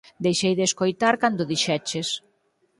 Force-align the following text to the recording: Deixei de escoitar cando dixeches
Deixei 0.25 0.53
de 0.57 0.65
escoitar 0.69 1.13
cando 1.21 1.49
dixeches 1.51 2.07